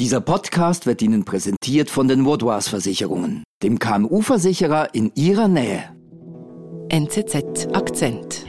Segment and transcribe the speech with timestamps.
[0.00, 5.94] Dieser Podcast wird Ihnen präsentiert von den Vaudois Versicherungen, dem KMU-Versicherer in Ihrer Nähe.
[6.88, 8.46] NZZ Akzent.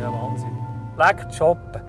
[0.00, 0.50] Ja, Wahnsinn.
[0.96, 1.80] Leck shoppen.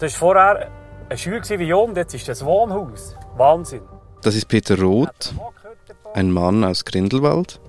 [0.00, 0.68] Das war vorher
[1.08, 3.14] eine Schule wie Jung, jetzt ist das Wohnhaus.
[3.36, 3.82] Wahnsinn.
[4.22, 5.32] Das ist Peter Roth,
[6.12, 7.60] ein Mann aus Grindelwald.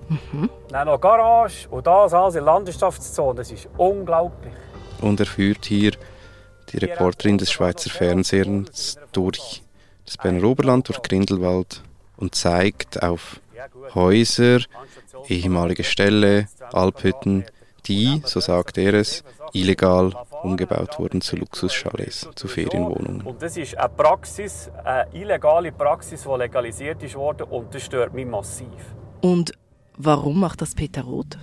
[0.70, 3.36] Dann noch Garage und das alles in der Landwirtschaftszone.
[3.36, 4.52] Das ist unglaublich.
[5.00, 5.92] Und er führt hier
[6.72, 9.62] die Reporterin des Schweizer Fernsehens durch
[10.04, 11.82] das Berner Oberland, durch Grindelwald
[12.16, 13.40] und zeigt auf
[13.94, 14.60] Häuser,
[15.28, 17.44] ehemalige Ställe, Alphütten,
[17.86, 23.22] die, so sagt er es, illegal umgebaut wurden zu Luxuschalets, zu Ferienwohnungen.
[23.22, 28.14] Und das ist eine Praxis, eine illegale Praxis, die legalisiert ist worden und das stört
[28.14, 28.68] mich massiv.
[29.20, 29.52] Und
[29.96, 31.38] warum macht das Peter Roth?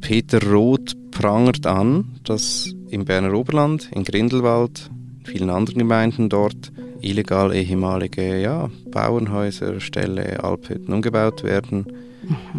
[0.00, 6.72] Peter Roth prangert an, dass im Berner Oberland, in Grindelwald, in vielen anderen Gemeinden dort
[7.00, 11.86] illegal ehemalige ja, Bauernhäuser, Ställe, Alphütten umgebaut werden.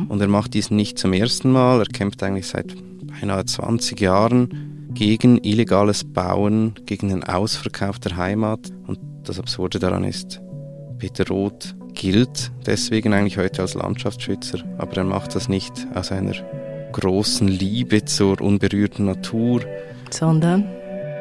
[0.07, 2.75] Und er macht dies nicht zum ersten Mal, er kämpft eigentlich seit
[3.19, 8.71] beinahe 20 Jahren gegen illegales Bauen, gegen den Ausverkauf der Heimat.
[8.87, 10.41] Und das Absurde daran ist,
[10.97, 16.33] Peter Roth gilt deswegen eigentlich heute als Landschaftsschützer, aber er macht das nicht aus einer
[16.91, 19.61] großen Liebe zur unberührten Natur.
[20.09, 20.65] Sondern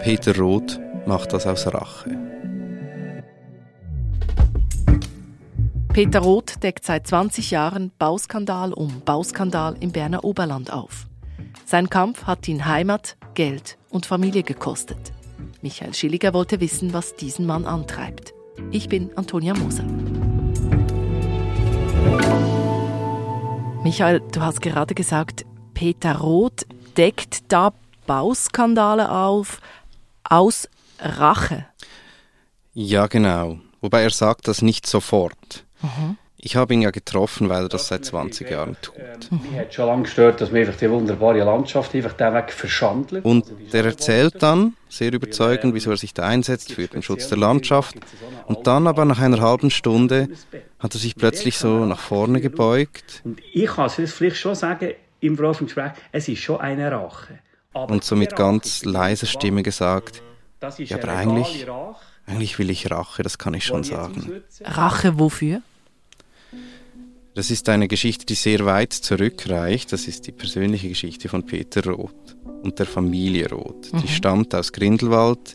[0.02, 2.16] Peter Roth macht das aus Rache.
[5.92, 11.08] Peter Roth deckt seit 20 Jahren Bauskandal um Bauskandal im Berner Oberland auf.
[11.64, 15.12] Sein Kampf hat ihn Heimat, Geld und Familie gekostet.
[15.60, 18.32] Michael Schilliger wollte wissen, was diesen Mann antreibt.
[18.70, 19.84] Ich bin Antonia Moser.
[23.82, 25.44] Michael, du hast gerade gesagt,
[25.78, 27.72] Peter Roth deckt da
[28.08, 29.60] Bauskandale auf
[30.24, 31.66] aus Rache.
[32.74, 33.60] Ja, genau.
[33.80, 35.64] Wobei er sagt das nicht sofort.
[36.36, 38.96] Ich habe ihn ja getroffen, weil er das seit 20 Jahren tut.
[39.30, 43.24] Mich hat schon lange gestört, dass man einfach die wunderbare Landschaft einfach den Weg verschandelt.
[43.24, 47.38] Und der erzählt dann, sehr überzeugend, wieso er sich da einsetzt für den Schutz der
[47.38, 47.94] Landschaft.
[48.46, 50.28] Und dann aber nach einer halben Stunde
[50.80, 54.94] hat er sich plötzlich so nach vorne gebeugt Und ich kann es vielleicht schon sagen,
[55.20, 57.38] im Verlauf des Gesprächs, es ist schon eine Rache.
[57.74, 60.22] Aber und so mit ganz leiser Stimme gesagt,
[60.60, 61.96] das ist ja, aber eine eigentlich- Rache,
[62.26, 64.42] eigentlich will ich Rache, das kann ich schon sagen.
[64.62, 65.62] Rache wofür?
[67.34, 69.92] Das ist eine Geschichte, die sehr weit zurückreicht.
[69.92, 73.92] Das ist die persönliche Geschichte von Peter Roth und der Familie Roth.
[74.02, 75.54] Die stammt aus Grindelwald.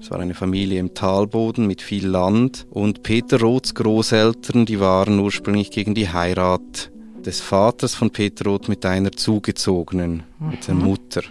[0.00, 2.66] Es war eine Familie im Talboden mit viel Land.
[2.70, 6.92] Und Peter Roths Großeltern, die waren ursprünglich gegen die Heirat
[7.24, 11.22] des Vaters von Peter Roth mit einer Zugezogenen, mit der Mutter.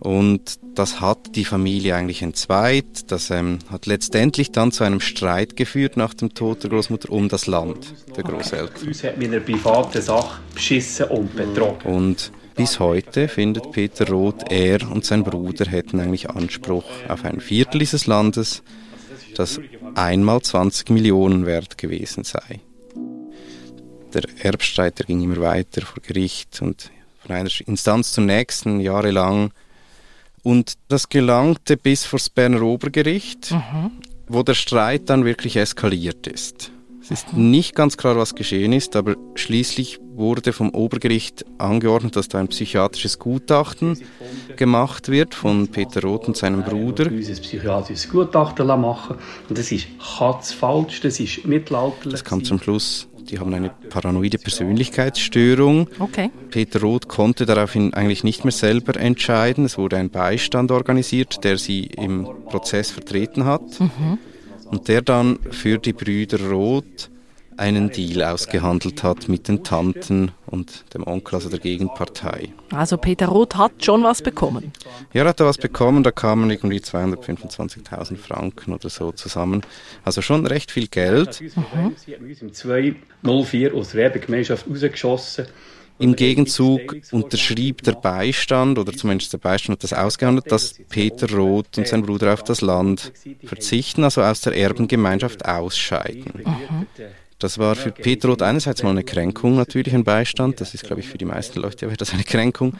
[0.00, 3.12] Und das hat die Familie eigentlich entzweit.
[3.12, 7.28] Das ähm, hat letztendlich dann zu einem Streit geführt nach dem Tod der Großmutter um
[7.28, 8.88] das Land der Großeltern.
[8.88, 11.82] Uns hat mit einer privaten Sache beschissen und betrogen.
[11.84, 17.40] Und bis heute findet Peter Roth, er und sein Bruder hätten eigentlich Anspruch auf ein
[17.40, 18.64] Viertel dieses Landes,
[19.36, 19.60] das
[19.94, 22.60] einmal 20 Millionen wert gewesen sei.
[24.14, 26.90] Der Erbstreit der ging immer weiter vor Gericht und
[27.20, 29.52] von einer Instanz zur nächsten jahrelang.
[30.42, 33.54] Und das gelangte bis vor das Berner Obergericht,
[34.28, 36.72] wo der Streit dann wirklich eskaliert ist.
[37.02, 42.28] Es ist nicht ganz klar, was geschehen ist, aber schließlich wurde vom Obergericht angeordnet, dass
[42.28, 43.98] da ein psychiatrisches Gutachten
[44.56, 47.06] gemacht wird von Peter Roth und seinem Bruder.
[47.06, 49.16] ein psychiatrisches Gutachten machen.
[49.48, 52.12] Und das ist falsch, das ist mittelalterlich.
[52.12, 55.88] Das kam zum Schluss, die haben eine paranoide Persönlichkeitsstörung.
[55.98, 56.30] Okay.
[56.50, 59.64] Peter Roth konnte daraufhin eigentlich nicht mehr selber entscheiden.
[59.64, 63.62] Es wurde ein Beistand organisiert, der sie im Prozess vertreten hat.
[64.66, 67.10] Und der dann für die Brüder Roth
[67.56, 72.52] einen Deal ausgehandelt hat mit den Tanten und dem Onkel, also der Gegenpartei.
[72.72, 74.72] Also Peter Roth hat schon was bekommen.
[75.12, 79.62] Ja, er hat da was bekommen, da kamen irgendwie 225.000 Franken oder so zusammen.
[80.04, 81.34] Also schon recht viel Geld.
[81.34, 85.46] Sie haben uns im 204 aus der Erbengemeinschaft rausgeschossen.
[85.98, 91.78] Im Gegenzug unterschrieb der Beistand, oder zumindest der Beistand hat das ausgehandelt, dass Peter Roth
[91.78, 93.12] und sein Bruder auf das Land
[93.44, 96.42] verzichten, also aus der Erbengemeinschaft ausscheiden.
[97.42, 100.60] Das war für Peter Roth einerseits mal eine Kränkung, natürlich ein Beistand.
[100.60, 102.72] Das ist, glaube ich, für die meisten Leute wäre das eine Kränkung.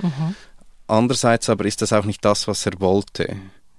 [0.87, 3.35] Andererseits aber ist das auch nicht das, was er wollte.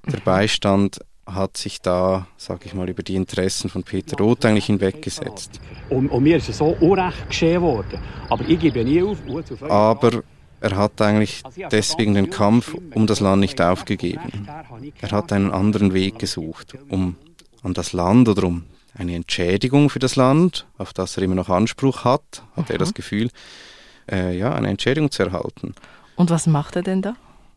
[0.06, 4.65] Der Beistand hat sich da, sage ich mal, über die Interessen von Peter Roth eigentlich
[4.65, 5.62] hinweggesetzt.
[5.89, 8.01] Und, und mir ist es so unrecht geschehen worden.
[8.27, 9.19] Aber ich gebe nie auf.
[9.62, 10.21] Aber
[10.59, 14.50] er hat eigentlich deswegen den Kampf um das Land nicht aufgegeben.
[15.00, 17.15] Er hat einen anderen Weg gesucht, um
[17.62, 21.50] an das Land oder um eine Entschädigung für das Land, auf das er immer noch
[21.50, 22.74] Anspruch hat, hat mhm.
[22.74, 23.30] er das Gefühl,
[24.12, 25.74] äh, ja, eine Entschädigung zu erhalten.
[26.16, 27.16] Und was macht er denn da?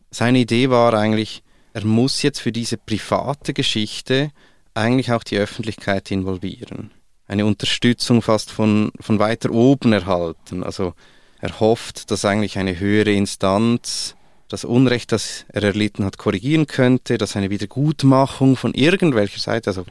[0.09, 1.43] Seine Idee war eigentlich,
[1.73, 4.31] er muss jetzt für diese private Geschichte
[4.73, 6.91] eigentlich auch die Öffentlichkeit involvieren.
[7.27, 10.63] Eine Unterstützung fast von, von weiter oben erhalten.
[10.63, 10.93] Also
[11.39, 14.15] er hofft, dass eigentlich eine höhere Instanz
[14.47, 19.85] das Unrecht, das er erlitten hat, korrigieren könnte, dass eine Wiedergutmachung von irgendwelcher Seite, also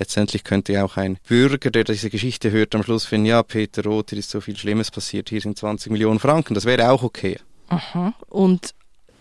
[0.00, 3.84] letztendlich könnte ja auch ein Bürger, der diese Geschichte hört, am Schluss finden, ja, Peter
[3.84, 7.04] Roth, hier ist so viel Schlimmes passiert, hier sind 20 Millionen Franken, das wäre auch
[7.04, 7.38] okay.
[7.68, 8.14] Aha.
[8.28, 8.74] Und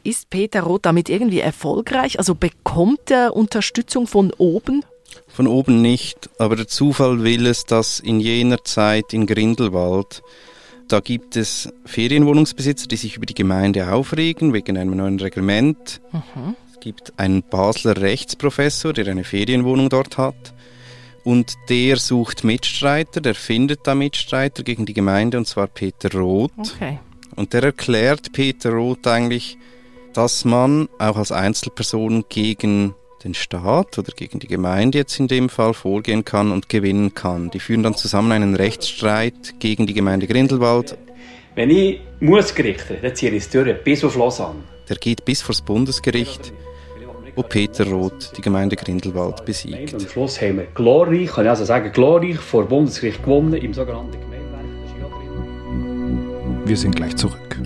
[0.04, 2.18] ist Peter Roth damit irgendwie erfolgreich?
[2.18, 4.84] Also bekommt er Unterstützung von oben?
[5.28, 10.24] Von oben nicht, aber der Zufall will es, dass in jener Zeit in Grindelwald
[10.90, 16.02] da gibt es Ferienwohnungsbesitzer, die sich über die Gemeinde aufregen wegen einem neuen Reglement.
[16.12, 16.56] Mhm.
[16.72, 20.56] Es gibt einen Basler Rechtsprofessor, der eine Ferienwohnung dort hat.
[21.30, 26.52] Und der sucht Mitstreiter, der findet da Mitstreiter gegen die Gemeinde, und zwar Peter Roth.
[26.58, 26.98] Okay.
[27.36, 29.56] Und der erklärt Peter Roth eigentlich,
[30.14, 35.50] dass man auch als Einzelperson gegen den Staat oder gegen die Gemeinde jetzt in dem
[35.50, 37.52] Fall vorgehen kann und gewinnen kann.
[37.52, 40.98] Die führen dann zusammen einen Rechtsstreit gegen die Gemeinde Grindelwald.
[41.54, 44.64] Wenn ich muss gerichten, dann ziehe ich es durch bis auf Lausanne.
[44.90, 46.52] Der geht bis vor das Bundesgericht,
[47.40, 49.94] wo Peter Roth die Gemeinde Grindelwald besiegt.
[49.94, 54.12] Am Schluss haben wir glorreich, kann ich also sagen, glorreich vor Bundesgericht gewonnen im sogenannten
[54.12, 54.50] Gemeinderecht.
[56.66, 57.62] Wir sind gleich zurück.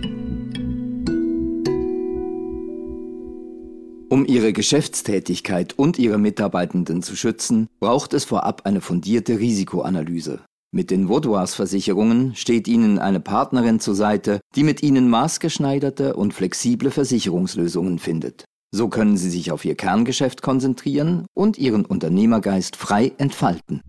[4.10, 10.42] Um ihre Geschäftstätigkeit und ihre Mitarbeitenden zu schützen, braucht es vorab eine fundierte Risikoanalyse.
[10.72, 16.36] Mit den Vaudois Versicherungen steht Ihnen eine Partnerin zur Seite, die mit Ihnen maßgeschneiderte und
[16.36, 18.46] flexible Versicherungslösungen findet.
[18.76, 23.82] So können Sie sich auf Ihr Kerngeschäft konzentrieren und Ihren Unternehmergeist frei entfalten.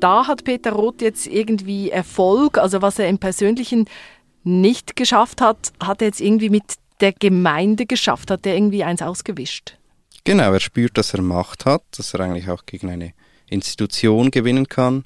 [0.00, 2.58] da hat Peter Roth jetzt irgendwie Erfolg.
[2.58, 3.86] Also was er im Persönlichen
[4.42, 9.00] nicht geschafft hat, hat er jetzt irgendwie mit der Gemeinde geschafft, hat er irgendwie eins
[9.00, 9.78] ausgewischt.
[10.24, 13.14] Genau, er spürt, dass er Macht hat, dass er eigentlich auch gegen eine
[13.48, 15.04] Institution gewinnen kann.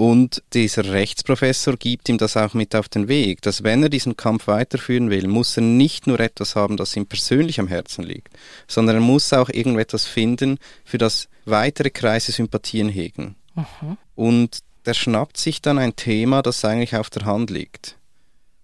[0.00, 4.16] Und dieser Rechtsprofessor gibt ihm das auch mit auf den Weg, dass wenn er diesen
[4.16, 8.32] Kampf weiterführen will, muss er nicht nur etwas haben, das ihm persönlich am Herzen liegt,
[8.66, 10.56] sondern er muss auch irgendetwas finden,
[10.86, 13.36] für das weitere Kreise Sympathien hegen.
[13.54, 13.98] Mhm.
[14.14, 17.98] Und der schnappt sich dann ein Thema, das eigentlich auf der Hand liegt.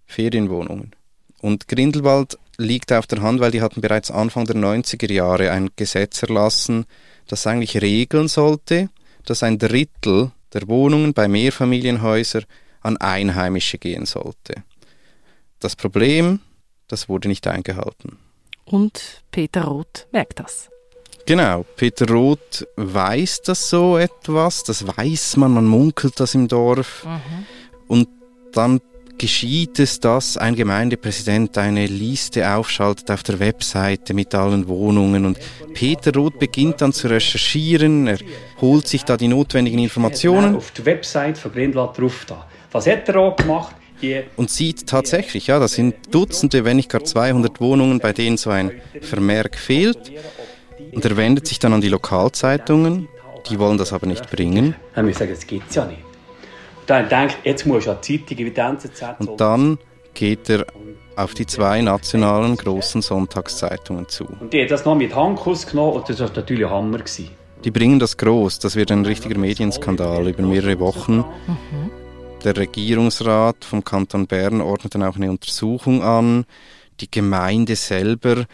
[0.06, 0.92] Ferienwohnungen.
[1.42, 5.68] Und Grindelwald liegt auf der Hand, weil die hatten bereits Anfang der 90er Jahre ein
[5.76, 6.86] Gesetz erlassen,
[7.28, 8.88] das eigentlich regeln sollte,
[9.26, 12.44] dass ein Drittel der Wohnungen bei Mehrfamilienhäusern
[12.80, 14.62] an Einheimische gehen sollte.
[15.58, 16.40] Das Problem,
[16.88, 18.18] das wurde nicht eingehalten.
[18.64, 20.68] Und Peter Roth merkt das.
[21.26, 27.04] Genau, Peter Roth weiß das so etwas, das weiß man, man munkelt das im Dorf.
[27.04, 27.46] Mhm.
[27.88, 28.08] Und
[28.52, 28.80] dann
[29.18, 35.38] geschieht es, dass ein Gemeindepräsident eine Liste aufschaltet auf der Webseite mit allen Wohnungen und
[35.74, 38.18] Peter Roth beginnt dann zu recherchieren, er
[38.60, 40.56] holt sich da die notwendigen Informationen.
[40.56, 42.46] Auf der Website von Grindwald drauf da.
[42.72, 43.74] Was hat er auch gemacht?
[44.36, 48.50] Und sieht tatsächlich, ja, da sind Dutzende, wenn nicht gar 200 Wohnungen, bei denen so
[48.50, 50.12] ein Vermerk fehlt.
[50.92, 53.08] Und er wendet sich dann an die Lokalzeitungen,
[53.48, 54.74] die wollen das aber nicht bringen.
[55.08, 56.05] Ich sagen, das gibt es ja nicht.
[56.86, 59.26] Und dann denkt jetzt muss ja die Zeitung Evidenzen setzen.
[59.26, 59.78] Und dann
[60.14, 60.64] geht er
[61.16, 64.24] auf die zwei nationalen großen Sonntagszeitungen zu.
[64.24, 66.98] Und die hat das noch mit Handkuss genommen und das war natürlich ein Hammer.
[66.98, 67.30] Gewesen.
[67.64, 71.16] Die bringen das groß, das wird ein richtiger Medienskandal über mehrere Wochen.
[71.16, 71.90] Mhm.
[72.44, 76.44] Der Regierungsrat vom Kanton Bern ordnet dann auch eine Untersuchung an.
[77.00, 78.44] Die Gemeinde selber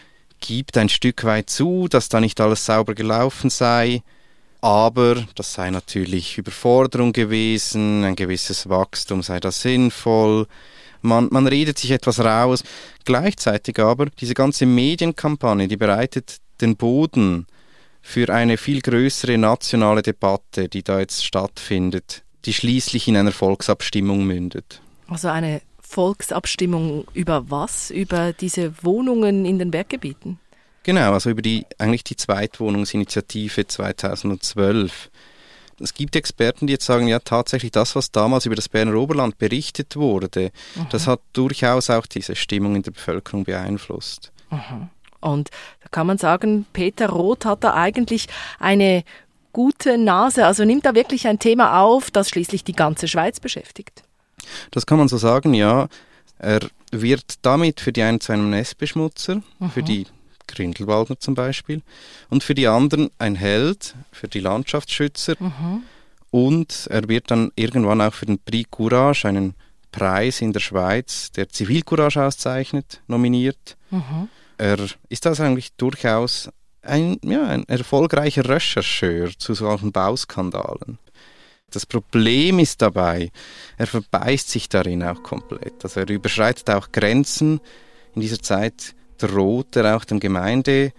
[0.41, 4.01] gibt ein Stück weit zu, dass da nicht alles sauber gelaufen sei,
[4.63, 10.47] aber das sei natürlich Überforderung gewesen, ein gewisses Wachstum sei da sinnvoll.
[11.03, 12.63] Man, man redet sich etwas raus.
[13.05, 17.47] Gleichzeitig aber, diese ganze Medienkampagne, die bereitet den Boden
[18.03, 24.25] für eine viel größere nationale Debatte, die da jetzt stattfindet, die schließlich in einer Volksabstimmung
[24.25, 24.81] mündet.
[25.09, 27.91] Also eine Volksabstimmung über was?
[27.91, 30.39] Über diese Wohnungen in den Berggebieten?
[30.83, 35.11] Genau, also über die eigentlich die Zweitwohnungsinitiative 2012.
[35.81, 39.39] Es gibt Experten, die jetzt sagen, ja tatsächlich das, was damals über das Berner Oberland
[39.39, 40.87] berichtet wurde, mhm.
[40.91, 44.33] das hat durchaus auch diese Stimmung in der Bevölkerung beeinflusst.
[44.51, 44.91] Mhm.
[45.21, 45.51] Und
[45.83, 48.27] da kann man sagen, Peter Roth hat da eigentlich
[48.59, 49.05] eine
[49.53, 54.03] gute Nase, also nimmt er wirklich ein Thema auf, das schließlich die ganze Schweiz beschäftigt.
[54.71, 55.89] Das kann man so sagen, ja.
[56.39, 56.61] Er
[56.91, 59.71] wird damit für die einen zu einem Nestbeschmutzer, mhm.
[59.71, 60.07] für die
[60.47, 61.83] Grindelwaldner zum Beispiel,
[62.31, 65.35] und für die anderen ein Held, für die Landschaftsschützer.
[65.39, 65.83] Mhm.
[66.31, 69.55] Und er wird dann irgendwann auch für den Prix Courage, einen
[69.91, 73.77] Preis in der Schweiz, der Zivilcourage auszeichnet, nominiert.
[73.91, 74.29] Mhm.
[74.57, 76.49] Er ist also eigentlich durchaus
[76.83, 80.99] ein, ja, ein erfolgreicher Rechercheur zu solchen Bauskandalen.
[81.71, 83.31] Das Problem ist dabei,
[83.79, 85.83] er verbeißt sich darin auch komplett.
[85.83, 87.61] Also er überschreitet auch Grenzen.
[88.15, 88.95] In dieser Zeit
[89.27, 90.93] droht er auch dem Gemeinderat,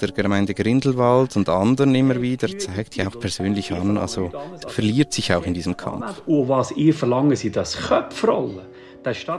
[0.00, 4.30] der Gemeinde Grindelwald und anderen immer wieder, zeigt ja auch persönlich an, also
[4.68, 6.22] verliert sich auch in diesem Kampf.
[6.26, 8.60] Und was ihr verlangen, Sie das Köpfrollen.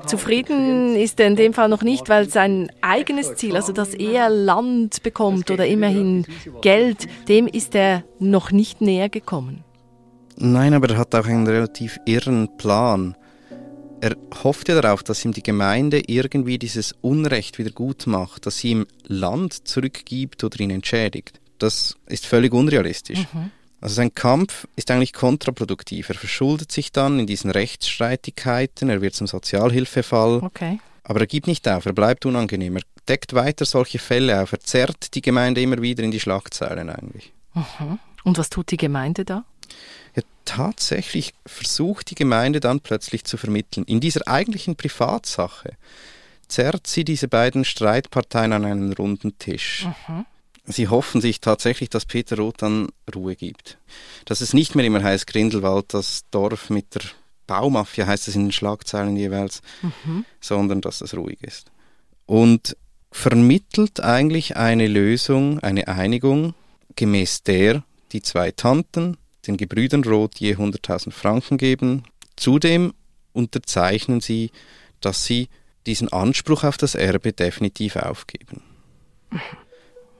[0.05, 4.29] Zufrieden ist er in dem Fall noch nicht, weil sein eigenes Ziel, also dass er
[4.29, 6.25] Land bekommt oder immerhin
[6.61, 9.63] Geld, dem ist er noch nicht näher gekommen.
[10.35, 13.15] Nein, aber er hat auch einen relativ irren Plan.
[14.03, 18.57] Er hofft ja darauf, dass ihm die Gemeinde irgendwie dieses Unrecht wieder gut macht, dass
[18.57, 21.39] sie ihm Land zurückgibt oder ihn entschädigt.
[21.57, 23.19] Das ist völlig unrealistisch.
[23.33, 23.51] Mhm.
[23.79, 26.09] Also sein Kampf ist eigentlich kontraproduktiv.
[26.09, 30.43] Er verschuldet sich dann in diesen Rechtsstreitigkeiten, er wird zum Sozialhilfefall.
[30.43, 30.81] Okay.
[31.05, 32.75] Aber er gibt nicht auf, er bleibt unangenehm.
[32.75, 36.89] Er deckt weiter solche Fälle auf, er zerrt die Gemeinde immer wieder in die Schlagzeilen
[36.89, 37.31] eigentlich.
[37.53, 37.99] Mhm.
[38.25, 39.45] Und was tut die Gemeinde da?
[40.45, 43.85] Tatsächlich versucht die Gemeinde dann plötzlich zu vermitteln.
[43.85, 45.77] In dieser eigentlichen Privatsache
[46.47, 49.87] zerrt sie diese beiden Streitparteien an einen runden Tisch.
[50.07, 50.25] Mhm.
[50.65, 53.77] Sie hoffen sich tatsächlich, dass Peter Roth dann Ruhe gibt.
[54.25, 57.01] Dass es nicht mehr immer heißt Grindelwald, das Dorf mit der
[57.47, 60.25] Baumafia, heißt es in den Schlagzeilen jeweils, mhm.
[60.39, 61.71] sondern dass es ruhig ist.
[62.25, 62.77] Und
[63.11, 66.53] vermittelt eigentlich eine Lösung, eine Einigung,
[66.95, 72.03] gemäß der die zwei Tanten den Gebrüdern Roth je 100.000 Franken geben.
[72.35, 72.93] Zudem
[73.33, 74.51] unterzeichnen sie,
[75.01, 75.49] dass sie
[75.85, 78.61] diesen Anspruch auf das Erbe definitiv aufgeben.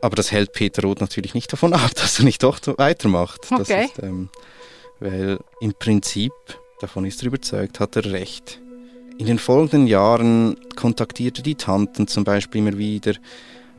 [0.02, 3.52] Aber das hält Peter Roth natürlich nicht davon ab, dass er nicht doch weitermacht.
[3.52, 3.86] Okay.
[3.86, 4.30] Ist, ähm,
[5.00, 6.34] weil im Prinzip,
[6.82, 8.60] davon ist er überzeugt, hat er recht.
[9.18, 13.14] In den folgenden Jahren kontaktierte die Tanten zum Beispiel immer wieder,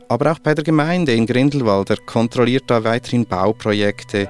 [0.07, 4.29] aber auch bei der Gemeinde in Grindelwald, er kontrolliert da weiterhin Bauprojekte,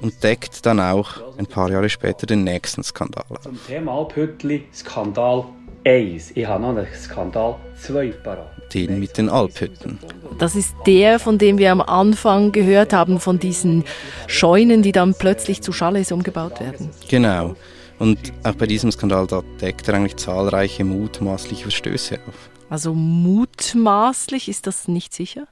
[0.00, 3.40] und deckt dann auch ein paar Jahre später den nächsten Skandal auf.
[3.40, 5.44] Zum Thema Alphüttli, Skandal
[5.84, 6.32] 1.
[6.34, 8.74] Ich habe noch einen Skandal 2 parat.
[8.74, 9.98] Den mit den Alphütten.
[10.38, 13.84] Das ist der, von dem wir am Anfang gehört haben, von diesen
[14.26, 16.90] Scheunen, die dann plötzlich zu Chalets umgebaut werden.
[17.08, 17.54] Genau.
[17.98, 22.50] Und auch bei diesem Skandal da deckt er eigentlich zahlreiche mutmaßliche Verstöße auf.
[22.68, 25.46] Also mutmaßlich ist das nicht sicher?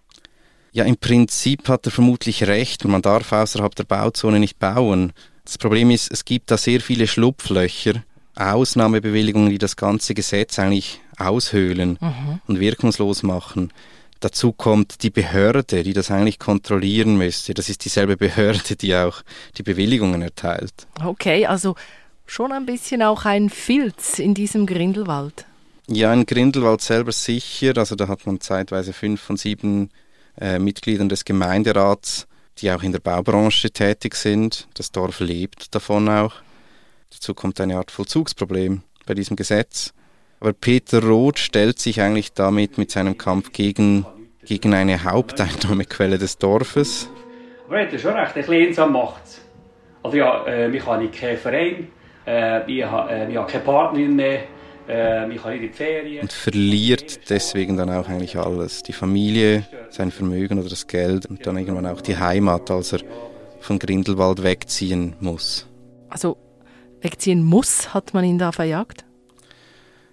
[0.74, 2.84] Ja, im Prinzip hat er vermutlich recht.
[2.84, 5.12] Man darf außerhalb der Bauzone nicht bauen.
[5.44, 8.02] Das Problem ist, es gibt da sehr viele Schlupflöcher,
[8.34, 12.40] Ausnahmebewilligungen, die das ganze Gesetz eigentlich aushöhlen mhm.
[12.48, 13.72] und wirkungslos machen.
[14.18, 17.54] Dazu kommt die Behörde, die das eigentlich kontrollieren müsste.
[17.54, 19.22] Das ist dieselbe Behörde, die auch
[19.56, 20.88] die Bewilligungen erteilt.
[21.04, 21.76] Okay, also
[22.26, 25.46] schon ein bisschen auch ein Filz in diesem Grindelwald.
[25.86, 27.74] Ja, in Grindelwald selber sicher.
[27.76, 29.90] Also da hat man zeitweise fünf von sieben
[30.40, 32.26] äh, Mitgliedern des Gemeinderats,
[32.58, 34.68] die auch in der Baubranche tätig sind.
[34.74, 36.34] Das Dorf lebt davon auch.
[37.12, 39.92] Dazu kommt eine Art Vollzugsproblem bei diesem Gesetz.
[40.40, 44.04] Aber Peter Roth stellt sich eigentlich damit mit seinem Kampf gegen,
[44.44, 47.08] gegen eine Haupteinnahmequelle des Dorfes.
[47.66, 49.22] Aber er hat schon recht, ein bisschen einsam macht
[50.02, 51.88] Also ja, äh, ich habe keinen Verein,
[52.26, 54.40] äh, ich, äh, habe keine Partnerin mehr,
[54.88, 56.22] äh, ich kann nicht in die Ferien.
[56.22, 58.82] Und verliert deswegen dann auch eigentlich alles.
[58.82, 63.00] Die Familie, sein Vermögen oder das Geld und dann irgendwann auch die Heimat, als er
[63.60, 65.66] von Grindelwald wegziehen muss.
[66.08, 66.36] Also
[67.00, 69.04] wegziehen muss, hat man ihn da verjagt?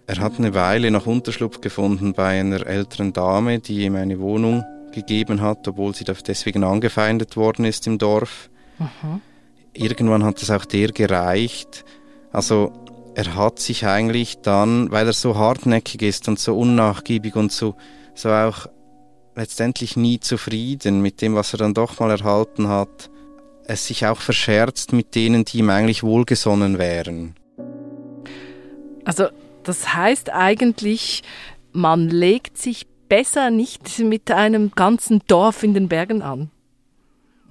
[0.07, 4.63] Er hat eine Weile noch Unterschlupf gefunden bei einer älteren Dame, die ihm eine Wohnung
[4.91, 8.49] gegeben hat, obwohl sie deswegen angefeindet worden ist im Dorf.
[8.77, 9.21] Mhm.
[9.73, 11.85] Irgendwann hat es auch der gereicht.
[12.31, 12.73] Also
[13.21, 17.75] er hat sich eigentlich dann, weil er so hartnäckig ist und so unnachgiebig und so,
[18.15, 18.67] so auch
[19.35, 23.11] letztendlich nie zufrieden mit dem, was er dann doch mal erhalten hat,
[23.65, 27.35] es sich auch verscherzt mit denen, die ihm eigentlich wohlgesonnen wären.
[29.05, 29.27] Also
[29.63, 31.21] das heißt eigentlich,
[31.71, 36.49] man legt sich besser nicht mit einem ganzen Dorf in den Bergen an.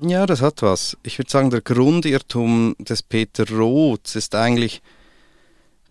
[0.02, 0.96] Ja, das hat was.
[1.02, 4.80] Ich würde sagen, der Grundirrtum des Peter Roths ist eigentlich,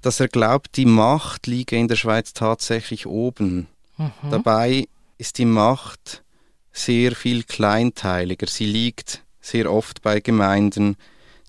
[0.01, 3.67] dass er glaubt, die Macht liege in der Schweiz tatsächlich oben.
[3.97, 4.29] Mhm.
[4.29, 4.87] Dabei
[5.17, 6.23] ist die Macht
[6.71, 8.47] sehr viel kleinteiliger.
[8.47, 10.95] Sie liegt sehr oft bei Gemeinden,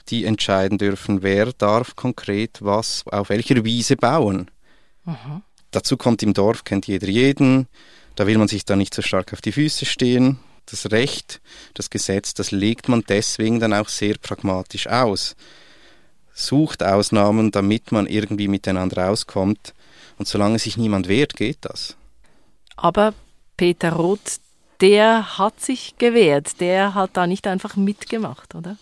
[0.08, 4.50] die entscheiden dürfen, wer darf konkret was auf welcher Wiese bauen.
[5.04, 5.42] Mhm.
[5.70, 7.68] Dazu kommt im Dorf, kennt jeder jeden,
[8.16, 10.40] da will man sich dann nicht so stark auf die Füße stehen.
[10.66, 11.40] Das Recht,
[11.74, 15.36] das Gesetz, das legt man deswegen dann auch sehr pragmatisch aus.
[16.40, 19.74] Sucht Ausnahmen, damit man irgendwie miteinander auskommt.
[20.18, 21.96] Und solange sich niemand wehrt, geht das.
[22.76, 23.14] Aber
[23.56, 24.40] Peter Roth,
[24.80, 26.60] der hat sich gewehrt.
[26.60, 28.76] Der hat da nicht einfach mitgemacht, oder?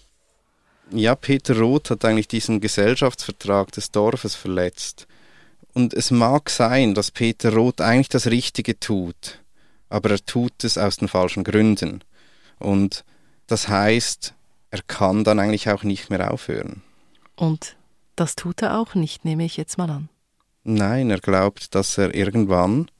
[0.90, 5.06] Ja, Peter Roth hat eigentlich diesen Gesellschaftsvertrag des Dorfes verletzt.
[5.74, 9.40] Und es mag sein, dass Peter Roth eigentlich das Richtige tut,
[9.90, 12.02] aber er tut es aus den falschen Gründen.
[12.58, 13.04] Und
[13.46, 14.34] das heißt,
[14.70, 16.82] er kann dann eigentlich auch nicht mehr aufhören.
[17.38, 17.76] Und
[18.16, 20.08] das tut er auch nicht, nehme ich jetzt mal an.
[20.64, 22.90] Nein, er glaubt, dass er irgendwann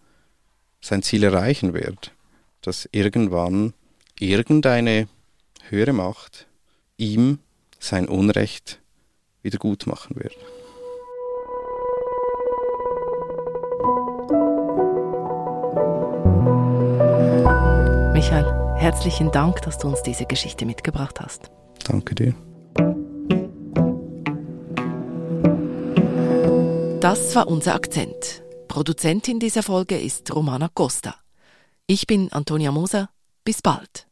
[0.80, 2.12] sein Ziel erreichen wird,
[2.62, 3.74] dass irgendwann
[4.18, 5.08] irgendeine
[5.68, 6.46] höhere Macht
[6.96, 7.40] ihm
[7.80, 8.80] sein Unrecht
[9.42, 10.36] wieder gut machen wird.
[18.12, 21.50] Michael, herzlichen Dank, dass du uns diese Geschichte mitgebracht hast.
[21.84, 22.34] Danke dir.
[27.10, 28.42] Das war unser Akzent.
[28.68, 31.14] Produzentin dieser Folge ist Romana Costa.
[31.86, 33.08] Ich bin Antonia Moser.
[33.44, 34.07] Bis bald.